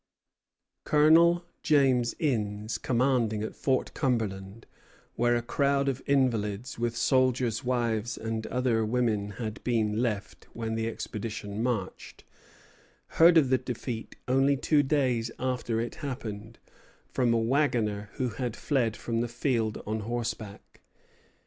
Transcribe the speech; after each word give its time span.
Colonel 0.83 1.45
James 1.61 2.15
Innes, 2.17 2.79
commanding 2.79 3.43
at 3.43 3.55
Fort 3.55 3.93
Cumberland, 3.93 4.65
where 5.13 5.35
a 5.35 5.43
crowd 5.43 5.87
of 5.87 6.01
invalids 6.07 6.79
with 6.79 6.97
soldiers' 6.97 7.63
wives 7.63 8.17
and 8.17 8.47
other 8.47 8.83
women 8.83 9.33
had 9.37 9.63
been 9.63 10.01
left 10.01 10.47
when 10.53 10.73
the 10.73 10.87
expedition 10.87 11.61
marched, 11.61 12.23
heard 13.09 13.37
of 13.37 13.51
the 13.51 13.59
defeat, 13.59 14.15
only 14.27 14.57
two 14.57 14.81
days 14.81 15.29
after 15.37 15.79
it 15.79 15.93
happened, 16.01 16.57
from 17.11 17.31
a 17.31 17.37
wagoner 17.37 18.09
who 18.13 18.29
had 18.29 18.55
fled 18.55 18.97
from 18.97 19.21
the 19.21 19.27
field 19.27 19.83
on 19.85 19.99
horseback. 19.99 20.81